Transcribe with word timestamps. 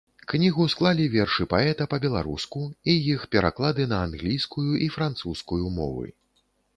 Кнігу 0.31 0.63
склалі 0.73 1.03
вершы 1.15 1.45
паэта 1.51 1.85
па-беларуску 1.91 2.61
і 2.93 2.95
іх 3.13 3.27
пераклады 3.35 3.87
на 3.93 3.99
англійскую 4.07 4.65
і 4.87 4.89
французскую 4.97 5.61
мовы. 5.77 6.07